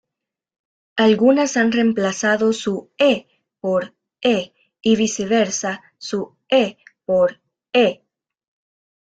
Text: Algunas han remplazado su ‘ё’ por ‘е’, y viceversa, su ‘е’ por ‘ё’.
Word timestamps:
Algunas 0.95 1.57
han 1.57 1.71
remplazado 1.71 2.53
su 2.53 2.89
‘ё’ 2.97 3.27
por 3.59 3.93
‘е’, 4.23 4.51
y 4.81 4.95
viceversa, 4.95 5.79
su 5.99 6.35
‘е’ 6.49 6.79
por 7.05 7.39
‘ё’. 7.71 8.01